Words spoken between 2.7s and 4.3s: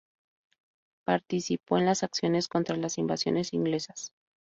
las Invasiones Inglesas.